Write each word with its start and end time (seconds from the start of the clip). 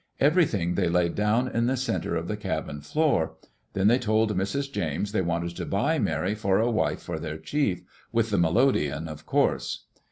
Everything 0.19 0.73
they 0.73 0.89
laid 0.89 1.13
down 1.13 1.47
in 1.47 1.67
the 1.67 1.77
center 1.77 2.15
of 2.15 2.27
the 2.27 2.35
cabin 2.35 2.81
floor. 2.81 3.35
Then 3.73 3.85
they 3.87 3.99
told 3.99 4.35
Mrs. 4.35 4.71
James 4.71 5.11
they 5.11 5.21
wanted 5.21 5.55
to 5.57 5.65
buy 5.67 5.99
Mary 5.99 6.33
for 6.33 6.57
a 6.57 6.71
wife 6.71 7.03
for 7.03 7.19
their 7.19 7.37
chief— 7.37 7.83
with 8.11 8.31
the 8.31 8.39
melodeon, 8.39 9.07
of 9.07 9.27
course. 9.27 9.85